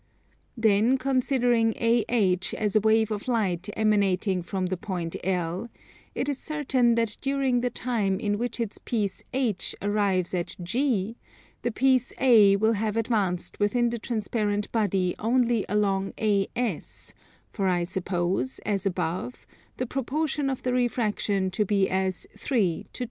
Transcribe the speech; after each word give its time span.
Then 0.57 0.97
considering 0.97 1.75
AH 1.79 2.57
as 2.57 2.75
a 2.75 2.79
wave 2.79 3.11
of 3.11 3.27
light 3.27 3.69
emanating 3.77 4.41
from 4.41 4.65
the 4.65 4.75
point 4.75 5.15
L, 5.23 5.69
it 6.15 6.27
is 6.27 6.39
certain 6.39 6.95
that 6.95 7.17
during 7.21 7.61
the 7.61 7.69
time 7.69 8.19
in 8.19 8.39
which 8.39 8.59
its 8.59 8.79
piece 8.79 9.21
H 9.31 9.75
arrives 9.79 10.33
at 10.33 10.55
G 10.63 11.17
the 11.61 11.69
piece 11.69 12.13
A 12.19 12.55
will 12.55 12.73
have 12.73 12.97
advanced 12.97 13.59
within 13.59 13.91
the 13.91 13.99
transparent 13.99 14.71
body 14.71 15.13
only 15.19 15.67
along 15.69 16.13
AS; 16.17 17.13
for 17.51 17.67
I 17.67 17.83
suppose, 17.83 18.57
as 18.65 18.87
above, 18.87 19.45
the 19.77 19.85
proportion 19.85 20.49
of 20.49 20.63
the 20.63 20.73
refraction 20.73 21.51
to 21.51 21.63
be 21.63 21.87
as 21.87 22.25
3 22.35 22.85
to 22.93 22.99
2. 22.99 22.99